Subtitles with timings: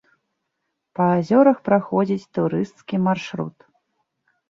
[0.99, 3.57] Па азёрах праходзіць турысцкі маршрут.